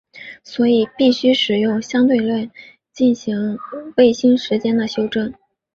[0.43, 2.49] 所以必须使用相对论
[2.91, 3.59] 进行
[3.97, 5.31] 卫星时间的修正。